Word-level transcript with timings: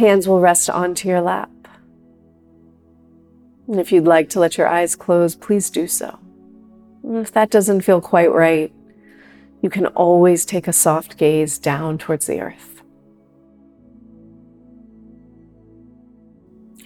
Hands 0.00 0.26
will 0.26 0.40
rest 0.40 0.70
onto 0.70 1.10
your 1.10 1.20
lap. 1.20 1.50
And 3.68 3.78
if 3.78 3.92
you'd 3.92 4.06
like 4.06 4.30
to 4.30 4.40
let 4.40 4.56
your 4.56 4.66
eyes 4.66 4.96
close, 4.96 5.34
please 5.34 5.68
do 5.68 5.86
so. 5.86 6.18
And 7.02 7.18
if 7.18 7.30
that 7.32 7.50
doesn't 7.50 7.82
feel 7.82 8.00
quite 8.00 8.32
right, 8.32 8.72
you 9.60 9.68
can 9.68 9.84
always 9.88 10.46
take 10.46 10.66
a 10.66 10.72
soft 10.72 11.18
gaze 11.18 11.58
down 11.58 11.98
towards 11.98 12.26
the 12.26 12.40
earth. 12.40 12.80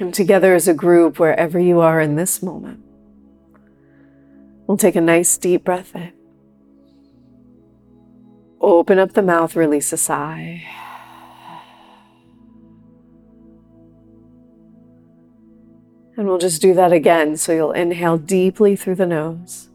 And 0.00 0.12
together 0.12 0.52
as 0.52 0.66
a 0.66 0.74
group, 0.74 1.20
wherever 1.20 1.60
you 1.60 1.78
are 1.78 2.00
in 2.00 2.16
this 2.16 2.42
moment, 2.42 2.80
we'll 4.66 4.76
take 4.76 4.96
a 4.96 5.00
nice 5.00 5.38
deep 5.38 5.62
breath 5.62 5.94
in. 5.94 6.12
Open 8.60 8.98
up 8.98 9.12
the 9.12 9.22
mouth, 9.22 9.54
release 9.54 9.92
a 9.92 9.96
sigh. 9.96 10.64
And 16.16 16.28
we'll 16.28 16.38
just 16.38 16.62
do 16.62 16.74
that 16.74 16.92
again. 16.92 17.36
So 17.36 17.52
you'll 17.52 17.72
inhale 17.72 18.18
deeply 18.18 18.76
through 18.76 18.94
the 18.96 19.06
nose. 19.06 19.68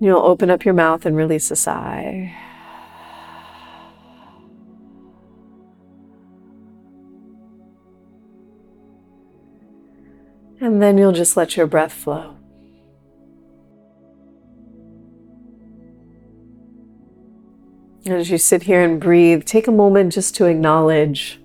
You'll 0.00 0.22
open 0.22 0.50
up 0.50 0.64
your 0.64 0.72
mouth 0.72 1.04
and 1.04 1.14
release 1.14 1.50
a 1.50 1.56
sigh. 1.56 2.34
And 10.62 10.82
then 10.82 10.98
you'll 10.98 11.12
just 11.12 11.36
let 11.36 11.56
your 11.56 11.66
breath 11.66 11.92
flow. 11.92 12.36
As 18.06 18.30
you 18.30 18.38
sit 18.38 18.64
here 18.64 18.82
and 18.82 19.00
breathe, 19.00 19.44
take 19.44 19.66
a 19.66 19.72
moment 19.72 20.12
just 20.12 20.34
to 20.36 20.46
acknowledge 20.46 21.39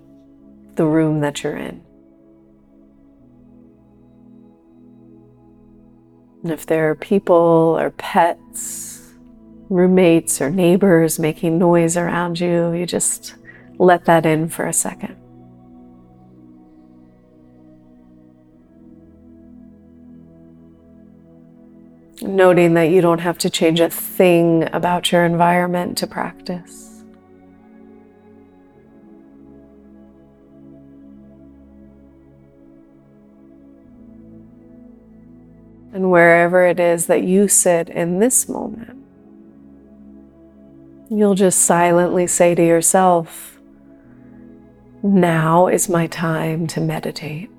the 0.76 0.86
room 0.86 1.20
that 1.20 1.42
you're 1.42 1.56
in. 1.56 1.82
And 6.42 6.52
if 6.52 6.66
there 6.66 6.90
are 6.90 6.94
people 6.94 7.76
or 7.78 7.90
pets, 7.90 8.96
roommates 9.68 10.40
or 10.40 10.48
neighbors 10.48 11.18
making 11.18 11.58
noise 11.58 11.96
around 11.96 12.38
you, 12.38 12.72
you 12.72 12.86
just 12.86 13.34
let 13.78 14.04
that 14.04 14.24
in 14.24 14.48
for 14.48 14.66
a 14.66 14.72
second. 14.72 15.16
Noting 22.22 22.74
that 22.74 22.90
you 22.90 23.00
don't 23.00 23.18
have 23.18 23.38
to 23.38 23.50
change 23.50 23.80
a 23.80 23.90
thing 23.90 24.68
about 24.72 25.10
your 25.12 25.24
environment 25.24 25.98
to 25.98 26.06
practice. 26.06 26.85
And 35.92 36.10
wherever 36.10 36.66
it 36.66 36.78
is 36.78 37.06
that 37.06 37.22
you 37.22 37.48
sit 37.48 37.88
in 37.88 38.18
this 38.18 38.48
moment, 38.48 39.04
you'll 41.08 41.34
just 41.34 41.60
silently 41.60 42.26
say 42.26 42.54
to 42.54 42.64
yourself, 42.64 43.58
Now 45.02 45.68
is 45.68 45.88
my 45.88 46.06
time 46.06 46.66
to 46.68 46.80
meditate. 46.80 47.50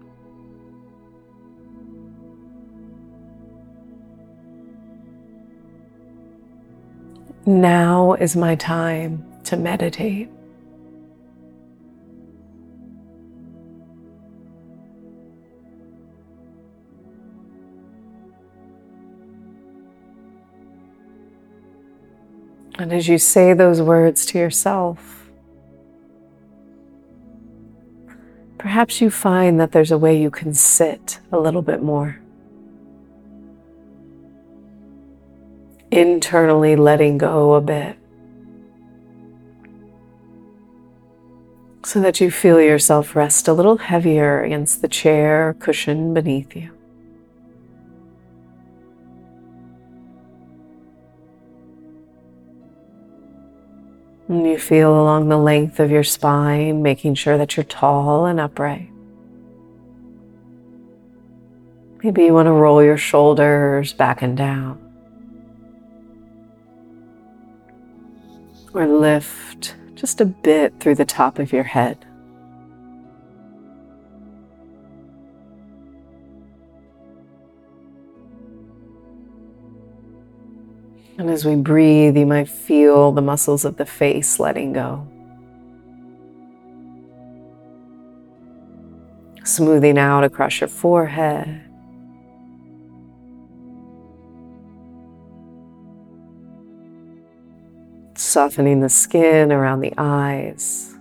Now 7.46 8.14
is 8.14 8.36
my 8.36 8.56
time 8.56 9.26
to 9.46 9.56
meditate. 9.56 10.30
And 22.80 22.94
as 22.94 23.08
you 23.08 23.18
say 23.18 23.54
those 23.54 23.82
words 23.82 24.26
to 24.28 24.38
yourself, 24.38 25.30
perhaps 28.60 29.02
you 29.02 29.10
find 29.10 29.60
that 29.60 29.72
there's 29.72 29.92
a 29.92 29.98
way 29.98 30.20
you 30.22 30.30
can 30.30 30.54
sit 30.54 31.20
a 31.32 31.40
little 31.40 31.64
bit 31.64 31.82
more. 31.82 32.20
Internally 35.90 36.76
letting 36.76 37.18
go 37.18 37.56
a 37.56 37.62
bit. 37.62 37.98
So 41.84 42.00
that 42.02 42.20
you 42.22 42.30
feel 42.30 42.62
yourself 42.62 43.16
rest 43.16 43.48
a 43.48 43.54
little 43.54 43.78
heavier 43.78 44.44
against 44.44 44.82
the 44.82 44.88
chair 44.88 45.56
cushion 45.60 46.14
beneath 46.14 46.56
you. 46.56 46.77
You 54.30 54.60
feel 54.60 54.92
along 54.92 55.30
the 55.30 55.38
length 55.38 55.80
of 55.80 55.90
your 55.90 56.04
spine, 56.04 56.82
making 56.82 57.16
sure 57.16 57.38
that 57.38 57.56
you're 57.56 57.64
tall 57.64 58.26
and 58.26 58.40
upright. 58.40 58.90
Maybe 62.04 62.26
you 62.26 62.34
want 62.34 62.48
to 62.48 62.52
roll 62.52 62.84
your 62.84 62.98
shoulders 62.98 63.94
back 63.94 64.22
and 64.22 64.38
down. 64.38 64.84
Or 68.74 68.86
lift 68.86 69.76
just 69.96 70.22
a 70.22 70.26
bit 70.26 70.80
through 70.80 70.96
the 70.96 71.06
top 71.06 71.40
of 71.40 71.52
your 71.52 71.64
head. 71.64 72.06
And 81.18 81.32
as 81.32 81.46
we 81.46 81.56
breathe, 81.56 82.16
you 82.16 82.28
might 82.28 82.48
feel 82.48 83.12
the 83.12 83.24
muscles 83.24 83.66
of 83.66 83.78
the 83.78 83.88
face 83.88 84.40
letting 84.40 84.74
go. 84.74 85.08
Smoothing 89.44 89.98
out 89.98 90.24
across 90.24 90.62
your 90.62 90.68
forehead. 90.68 91.64
Softening 98.16 98.82
the 98.82 98.90
skin 98.90 99.52
around 99.52 99.80
the 99.80 99.94
eyes. 99.98 100.94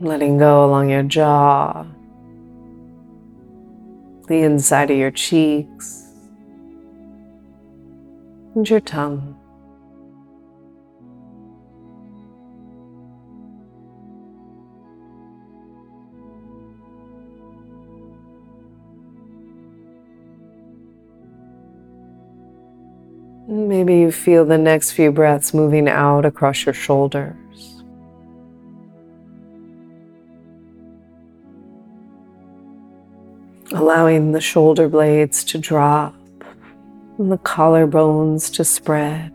Letting 0.00 0.36
go 0.36 0.66
along 0.66 0.90
your 0.90 1.02
jaw 1.02 1.86
the 4.26 4.42
inside 4.42 4.90
of 4.90 4.96
your 4.96 5.10
cheeks 5.10 6.04
and 8.54 8.68
your 8.68 8.80
tongue. 8.80 9.36
Maybe 23.48 23.98
you 23.98 24.10
feel 24.10 24.44
the 24.44 24.58
next 24.58 24.92
few 24.92 25.12
breaths 25.12 25.54
moving 25.54 25.88
out 25.88 26.24
across 26.24 26.66
your 26.66 26.72
shoulders. 26.74 27.75
Allowing 33.72 34.32
the 34.32 34.40
shoulder 34.40 34.88
blades 34.88 35.44
to 35.44 35.58
drop 35.58 36.14
and 37.18 37.32
the 37.32 37.38
collarbones 37.38 38.52
to 38.54 38.64
spread. 38.64 39.32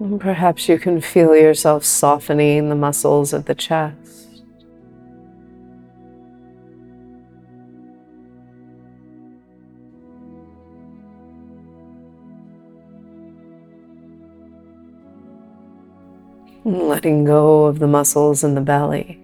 And 0.00 0.18
perhaps 0.18 0.66
you 0.66 0.78
can 0.78 1.02
feel 1.02 1.36
yourself 1.36 1.84
softening 1.84 2.70
the 2.70 2.74
muscles 2.74 3.34
of 3.34 3.44
the 3.44 3.54
chest. 3.54 4.29
Letting 16.70 17.24
go 17.24 17.64
of 17.64 17.78
the 17.78 17.86
muscles 17.86 18.44
in 18.44 18.54
the 18.54 18.60
belly. 18.60 19.20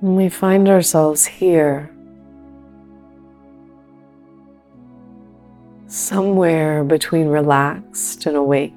And 0.00 0.16
we 0.16 0.30
find 0.30 0.68
ourselves 0.68 1.26
here, 1.26 1.94
somewhere 5.86 6.84
between 6.84 7.28
relaxed 7.28 8.24
and 8.24 8.34
awake. 8.34 8.72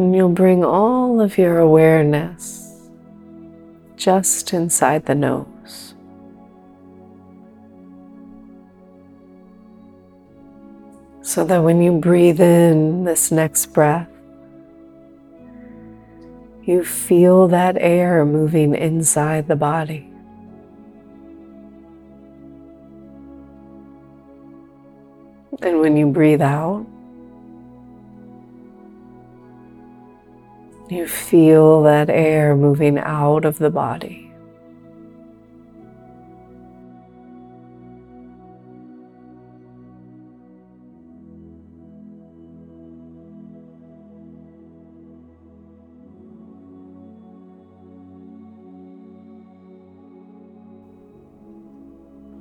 And 0.00 0.16
you'll 0.16 0.30
bring 0.30 0.64
all 0.64 1.20
of 1.20 1.36
your 1.36 1.58
awareness 1.58 2.88
just 3.96 4.54
inside 4.54 5.04
the 5.04 5.14
nose. 5.14 5.94
So 11.20 11.44
that 11.44 11.58
when 11.58 11.82
you 11.82 11.98
breathe 11.98 12.40
in 12.40 13.04
this 13.04 13.30
next 13.30 13.74
breath, 13.74 14.08
you 16.62 16.82
feel 16.82 17.46
that 17.48 17.76
air 17.78 18.24
moving 18.24 18.74
inside 18.74 19.48
the 19.48 19.56
body. 19.56 20.10
And 25.60 25.80
when 25.80 25.94
you 25.98 26.06
breathe 26.06 26.40
out, 26.40 26.86
you 30.90 31.06
feel 31.06 31.82
that 31.84 32.10
air 32.10 32.56
moving 32.56 32.98
out 32.98 33.44
of 33.44 33.58
the 33.58 33.70
body. 33.70 34.26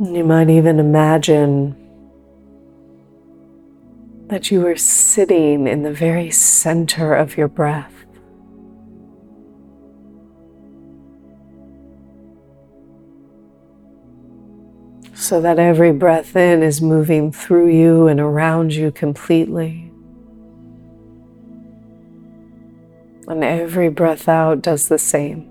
You 0.01 0.23
might 0.23 0.49
even 0.49 0.79
imagine 0.79 1.75
that 4.27 4.49
you 4.49 4.65
are 4.65 4.77
sitting 4.77 5.67
in 5.67 5.83
the 5.83 5.91
very 5.91 6.31
center 6.31 7.13
of 7.13 7.35
your 7.35 7.49
breath. 7.49 7.93
So 15.29 15.39
that 15.41 15.59
every 15.59 15.91
breath 15.91 16.35
in 16.35 16.63
is 16.63 16.81
moving 16.81 17.31
through 17.31 17.67
you 17.69 18.07
and 18.07 18.19
around 18.19 18.73
you 18.73 18.91
completely. 18.91 19.91
And 23.27 23.43
every 23.43 23.89
breath 23.89 24.27
out 24.27 24.63
does 24.63 24.87
the 24.87 24.97
same. 24.97 25.47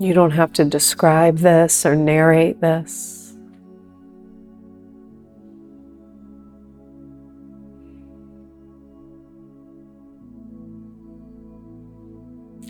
You 0.00 0.12
don't 0.14 0.32
have 0.32 0.52
to 0.54 0.64
describe 0.64 1.38
this 1.38 1.86
or 1.86 1.94
narrate 1.94 2.60
this. 2.60 3.21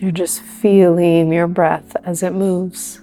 You're 0.03 0.11
just 0.11 0.41
feeling 0.41 1.33
your 1.33 1.47
breath 1.47 1.95
as 2.05 2.25
it 2.25 2.33
moves. 2.33 3.02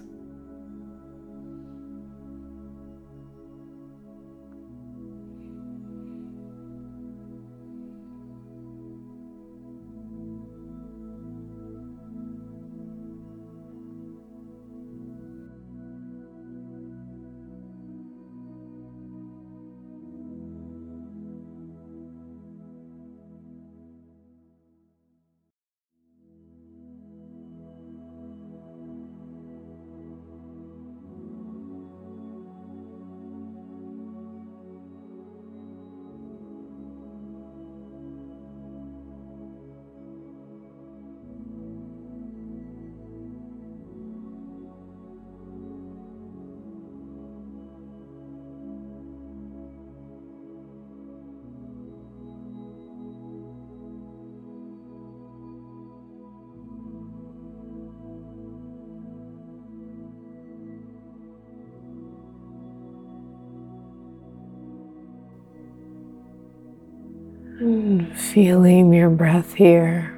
Feeling 67.60 68.94
your 68.94 69.10
breath 69.10 69.56
here. 69.56 70.18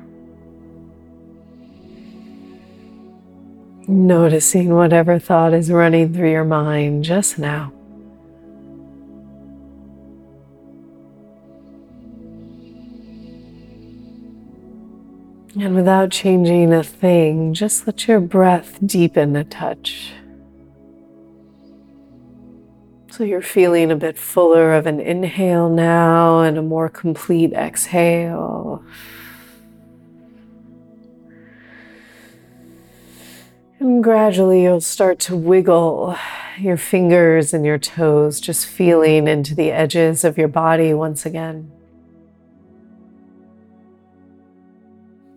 Noticing 3.88 4.76
whatever 4.76 5.18
thought 5.18 5.52
is 5.52 5.72
running 5.72 6.14
through 6.14 6.30
your 6.30 6.44
mind 6.44 7.04
just 7.04 7.40
now. 7.40 7.74
And 15.60 15.76
without 15.76 16.12
changing 16.12 16.72
a 16.72 16.84
thing, 16.84 17.56
just 17.56 17.88
let 17.88 18.08
your 18.08 18.20
breath 18.20 18.78
deepen 18.86 19.36
a 19.36 19.44
touch. 19.44 20.14
So 23.22 23.26
you're 23.26 23.44
feeling 23.44 23.92
a 23.92 23.96
bit 23.96 24.18
fuller 24.18 24.74
of 24.74 24.88
an 24.88 25.00
inhale 25.00 25.70
now 25.70 26.42
and 26.42 26.58
a 26.58 26.64
more 26.64 26.90
complete 26.90 27.54
exhale. 27.54 28.84
And 33.78 34.04
gradually 34.04 34.64
you'll 34.64 34.82
start 34.82 35.20
to 35.20 35.36
wiggle 35.36 36.18
your 36.58 36.78
fingers 36.78 37.54
and 37.54 37.64
your 37.64 37.78
toes, 37.78 38.42
just 38.42 38.66
feeling 38.66 39.28
into 39.28 39.54
the 39.54 39.70
edges 39.70 40.24
of 40.24 40.36
your 40.36 40.48
body 40.48 40.92
once 40.92 41.24
again. 41.24 41.72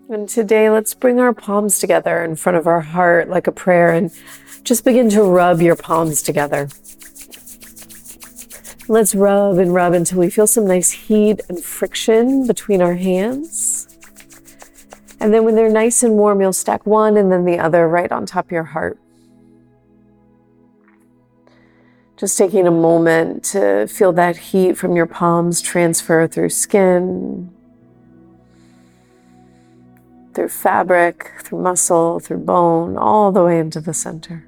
And 0.09 0.27
today, 0.27 0.71
let's 0.71 0.95
bring 0.95 1.21
our 1.21 1.35
palms 1.35 1.79
together 1.81 2.25
in 2.25 2.37
front 2.37 2.57
of 2.57 2.67
our 2.67 2.81
heart 2.81 3.29
like 3.29 3.47
a 3.47 3.53
prayer 3.53 3.91
and 3.91 4.11
just 4.63 4.87
begin 4.87 5.11
to 5.11 5.23
rub 5.23 5.61
your 5.61 5.77
palms 5.77 6.23
together. 6.23 6.71
Let's 8.87 9.15
rub 9.15 9.59
and 9.59 9.73
rub 9.73 9.95
until 9.95 10.19
we 10.19 10.29
feel 10.29 10.47
some 10.47 10.67
nice 10.67 10.91
heat 10.91 11.41
and 11.49 11.63
friction 11.65 12.47
between 12.47 12.83
our 12.83 12.95
hands. 12.95 13.89
And 15.21 15.33
then 15.33 15.45
when 15.45 15.55
they're 15.55 15.71
nice 15.71 16.03
and 16.03 16.17
warm, 16.17 16.43
you'll 16.43 16.53
stack 16.53 16.85
one 16.85 17.17
and 17.17 17.33
then 17.33 17.47
the 17.47 17.59
other 17.59 17.89
right 17.89 18.13
on 18.13 18.27
top 18.27 18.47
of 18.47 18.53
your 18.53 18.65
heart. 18.65 18.99
Just 22.19 22.37
taking 22.37 22.67
a 22.67 22.71
moment 22.71 23.43
to 23.45 23.87
feel 23.87 24.13
that 24.13 24.37
heat 24.37 24.77
from 24.77 24.95
your 24.95 25.07
palms 25.07 25.63
transfer 25.63 26.27
through 26.27 26.51
skin, 26.51 27.51
through 30.35 30.49
fabric, 30.49 31.33
through 31.41 31.63
muscle, 31.63 32.21
through 32.21 32.39
bone, 32.39 32.99
all 32.99 33.33
the 33.33 33.45
way 33.45 33.59
into 33.59 33.81
the 33.81 33.95
center. 33.95 34.47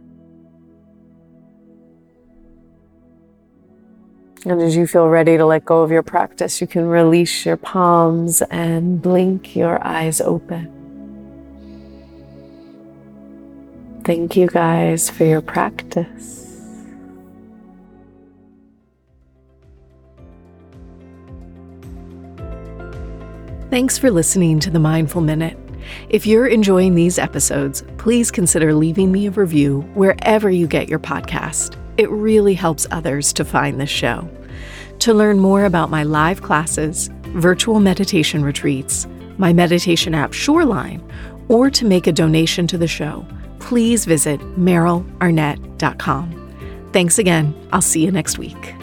And 4.46 4.62
as 4.62 4.76
you 4.76 4.86
feel 4.86 5.08
ready 5.08 5.36
to 5.36 5.44
let 5.44 5.64
go 5.64 5.82
of 5.82 5.90
your 5.90 6.04
practice, 6.04 6.60
you 6.60 6.68
can 6.68 6.86
release 6.86 7.44
your 7.44 7.56
palms 7.56 8.42
and 8.42 9.02
blink 9.02 9.56
your 9.56 9.84
eyes 9.84 10.20
open. 10.20 10.72
Thank 14.04 14.36
you 14.36 14.46
guys 14.46 15.10
for 15.10 15.24
your 15.24 15.40
practice. 15.40 16.44
Thanks 23.68 23.98
for 23.98 24.12
listening 24.12 24.60
to 24.60 24.70
the 24.70 24.78
Mindful 24.78 25.22
Minute. 25.22 25.58
If 26.08 26.24
you're 26.24 26.46
enjoying 26.46 26.94
these 26.94 27.18
episodes, 27.18 27.82
please 27.98 28.30
consider 28.30 28.72
leaving 28.74 29.10
me 29.10 29.26
a 29.26 29.32
review 29.32 29.80
wherever 29.94 30.48
you 30.48 30.68
get 30.68 30.88
your 30.88 31.00
podcast. 31.00 31.76
It 31.98 32.10
really 32.10 32.54
helps 32.54 32.86
others 32.90 33.32
to 33.34 33.44
find 33.44 33.80
this 33.80 33.90
show. 33.90 34.28
To 35.00 35.14
learn 35.14 35.38
more 35.38 35.64
about 35.64 35.90
my 35.90 36.02
live 36.02 36.42
classes, 36.42 37.10
virtual 37.28 37.80
meditation 37.80 38.44
retreats, 38.44 39.06
my 39.38 39.52
meditation 39.52 40.14
app 40.14 40.32
Shoreline, 40.32 41.02
or 41.48 41.70
to 41.70 41.84
make 41.84 42.06
a 42.06 42.12
donation 42.12 42.66
to 42.68 42.78
the 42.78 42.88
show, 42.88 43.26
please 43.58 44.04
visit 44.04 44.40
merylarnett.com. 44.58 46.32
Thanks 46.92 47.18
again. 47.18 47.68
I'll 47.72 47.82
see 47.82 48.04
you 48.04 48.10
next 48.10 48.38
week. 48.38 48.74